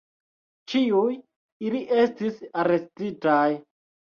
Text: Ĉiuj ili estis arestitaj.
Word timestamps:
Ĉiuj 0.71 1.11
ili 1.67 1.83
estis 2.05 2.41
arestitaj. 2.63 3.47